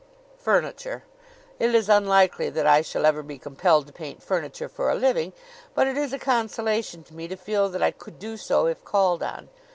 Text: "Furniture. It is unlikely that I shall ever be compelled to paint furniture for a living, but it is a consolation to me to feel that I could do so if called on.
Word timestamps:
"Furniture. 0.39 1.03
It 1.59 1.75
is 1.75 1.87
unlikely 1.87 2.49
that 2.49 2.65
I 2.65 2.81
shall 2.81 3.05
ever 3.05 3.21
be 3.21 3.37
compelled 3.37 3.85
to 3.85 3.93
paint 3.93 4.23
furniture 4.23 4.67
for 4.67 4.89
a 4.89 4.95
living, 4.95 5.31
but 5.75 5.85
it 5.85 5.95
is 5.95 6.11
a 6.11 6.17
consolation 6.17 7.03
to 7.03 7.13
me 7.13 7.27
to 7.27 7.35
feel 7.37 7.69
that 7.69 7.83
I 7.83 7.91
could 7.91 8.17
do 8.17 8.35
so 8.35 8.65
if 8.65 8.83
called 8.83 9.21
on. 9.21 9.49